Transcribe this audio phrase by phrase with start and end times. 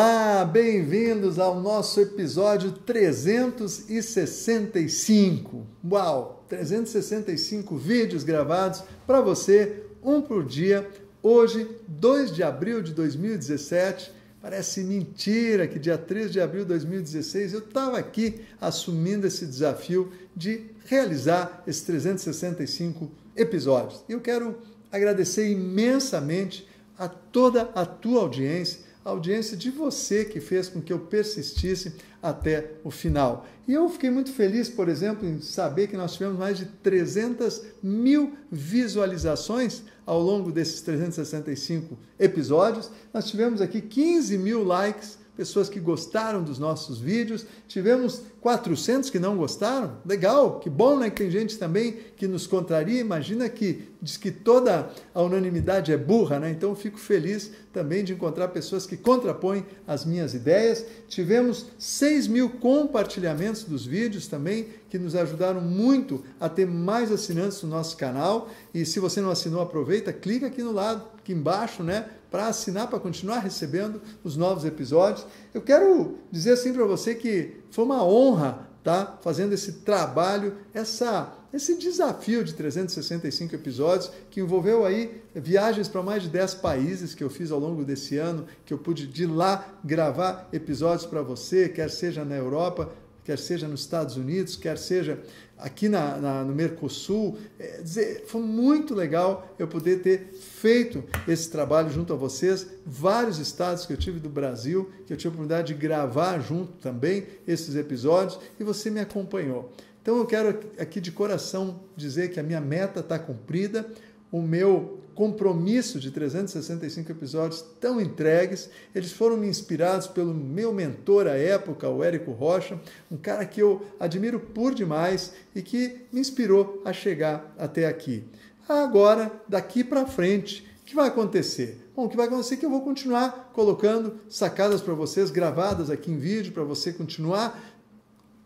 [0.00, 5.66] Olá, bem-vindos ao nosso episódio 365.
[5.90, 10.88] Uau, 365 vídeos gravados para você, um por dia.
[11.20, 14.12] Hoje, 2 de abril de 2017.
[14.40, 20.12] Parece mentira que dia 3 de abril de 2016 eu estava aqui assumindo esse desafio
[20.32, 24.04] de realizar esses 365 episódios.
[24.08, 24.58] Eu quero
[24.92, 30.98] agradecer imensamente a toda a tua audiência audiência de você que fez com que eu
[30.98, 33.46] persistisse até o final.
[33.66, 37.62] E eu fiquei muito feliz, por exemplo, em saber que nós tivemos mais de 300
[37.82, 42.90] mil visualizações ao longo desses 365 episódios.
[43.12, 47.46] Nós tivemos aqui 15 mil likes pessoas que gostaram dos nossos vídeos.
[47.68, 49.98] Tivemos 400 que não gostaram.
[50.04, 51.10] Legal, que bom, né?
[51.10, 53.00] Que tem gente também que nos contraria.
[53.00, 56.50] Imagina que diz que toda a unanimidade é burra, né?
[56.50, 60.84] Então fico feliz também de encontrar pessoas que contrapõem as minhas ideias.
[61.06, 67.62] Tivemos 6 mil compartilhamentos dos vídeos também, que nos ajudaram muito a ter mais assinantes
[67.62, 68.50] no nosso canal.
[68.74, 72.06] E se você não assinou, aproveita, clica aqui no lado, aqui embaixo, né?
[72.30, 75.26] Para assinar, para continuar recebendo os novos episódios.
[75.52, 81.34] Eu quero dizer assim para você que foi uma honra tá fazendo esse trabalho, essa
[81.52, 87.24] esse desafio de 365 episódios que envolveu aí viagens para mais de 10 países que
[87.24, 91.66] eu fiz ao longo desse ano, que eu pude de lá gravar episódios para você,
[91.68, 92.90] quer seja na Europa,
[93.28, 95.20] quer seja nos Estados Unidos, quer seja
[95.58, 97.36] aqui na, na, no Mercosul.
[97.58, 102.66] É, dizer, foi muito legal eu poder ter feito esse trabalho junto a vocês.
[102.86, 106.72] Vários estados que eu tive do Brasil, que eu tive a oportunidade de gravar junto
[106.78, 109.74] também esses episódios e você me acompanhou.
[110.00, 113.86] Então eu quero aqui de coração dizer que a minha meta está cumprida,
[114.30, 118.70] o meu compromisso de 365 episódios tão entregues.
[118.94, 122.78] Eles foram me inspirados pelo meu mentor à época, o Érico Rocha,
[123.10, 128.22] um cara que eu admiro por demais e que me inspirou a chegar até aqui.
[128.68, 131.90] Agora, daqui para frente, o que vai acontecer?
[131.96, 135.90] Bom, o que vai acontecer é que eu vou continuar colocando sacadas para vocês, gravadas
[135.90, 137.60] aqui em vídeo, para você continuar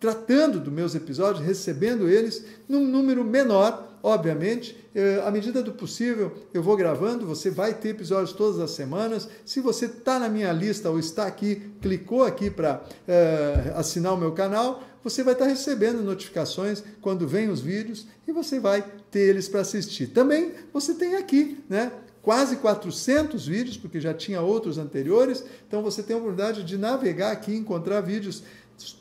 [0.02, 4.76] tratando dos meus episódios, recebendo eles num número menor, obviamente.
[4.92, 9.28] Eh, à medida do possível, eu vou gravando, você vai ter episódios todas as semanas.
[9.46, 14.16] Se você está na minha lista ou está aqui, clicou aqui para eh, assinar o
[14.16, 18.84] meu canal, você vai estar tá recebendo notificações quando vem os vídeos e você vai
[19.08, 20.08] ter eles para assistir.
[20.08, 21.92] Também você tem aqui, né?
[22.22, 27.32] Quase 400 vídeos, porque já tinha outros anteriores, então você tem a oportunidade de navegar
[27.32, 28.44] aqui encontrar vídeos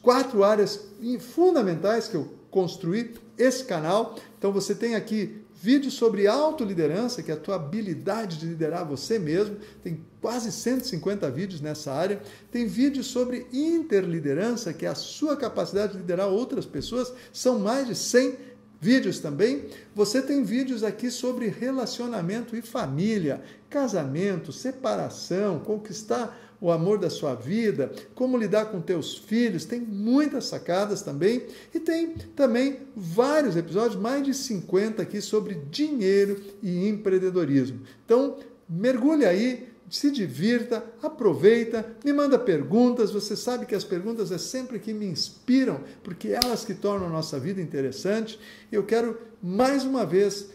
[0.01, 0.87] quatro áreas
[1.19, 4.15] fundamentais que eu construí esse canal.
[4.37, 9.19] Então você tem aqui vídeos sobre autoliderança, que é a tua habilidade de liderar você
[9.19, 9.57] mesmo.
[9.83, 12.21] Tem quase 150 vídeos nessa área.
[12.51, 17.13] Tem vídeos sobre interliderança, que é a sua capacidade de liderar outras pessoas.
[17.31, 18.37] São mais de 100
[18.81, 19.65] vídeos também.
[19.93, 27.33] Você tem vídeos aqui sobre relacionamento e família, casamento, separação, conquistar o amor da sua
[27.33, 33.99] vida, como lidar com teus filhos, tem muitas sacadas também e tem também vários episódios,
[33.99, 37.81] mais de 50 aqui sobre dinheiro e empreendedorismo.
[38.05, 38.37] Então,
[38.69, 43.11] mergulhe aí, se divirta, aproveita, me manda perguntas.
[43.11, 47.07] Você sabe que as perguntas é sempre que me inspiram, porque é elas que tornam
[47.07, 48.39] a nossa vida interessante.
[48.71, 50.49] Eu quero mais uma vez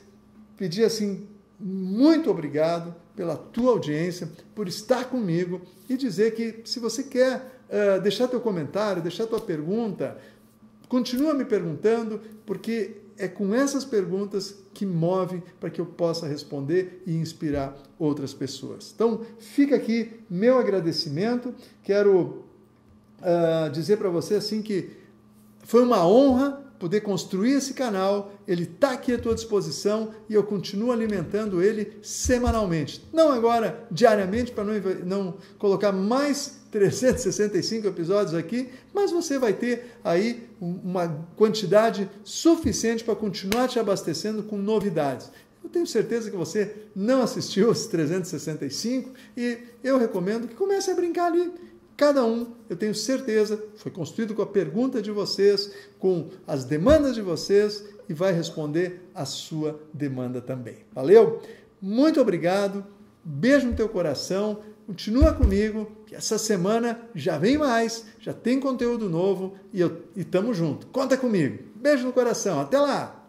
[0.56, 1.26] pedir assim
[1.58, 8.00] muito obrigado pela tua audiência, por estar comigo e dizer que se você quer uh,
[8.00, 10.18] deixar teu comentário, deixar tua pergunta,
[10.88, 17.02] continua me perguntando, porque é com essas perguntas que move para que eu possa responder
[17.06, 18.92] e inspirar outras pessoas.
[18.94, 21.54] Então, fica aqui meu agradecimento.
[21.82, 22.44] Quero
[23.20, 24.90] uh, dizer para você assim que
[25.64, 30.42] foi uma honra poder construir esse canal, ele está aqui à tua disposição e eu
[30.42, 33.06] continuo alimentando ele semanalmente.
[33.12, 39.98] Não agora diariamente, para não, não colocar mais 365 episódios aqui, mas você vai ter
[40.04, 45.30] aí uma quantidade suficiente para continuar te abastecendo com novidades.
[45.64, 50.94] Eu tenho certeza que você não assistiu os 365 e eu recomendo que comece a
[50.94, 51.52] brincar ali
[51.96, 57.14] Cada um, eu tenho certeza, foi construído com a pergunta de vocês, com as demandas
[57.14, 60.78] de vocês e vai responder a sua demanda também.
[60.94, 61.40] Valeu?
[61.80, 62.84] Muito obrigado.
[63.24, 64.60] Beijo no teu coração.
[64.86, 70.22] Continua comigo, que essa semana já vem mais, já tem conteúdo novo e, eu, e
[70.22, 70.86] tamo junto.
[70.88, 71.64] Conta comigo.
[71.74, 72.60] Beijo no coração.
[72.60, 73.25] Até lá!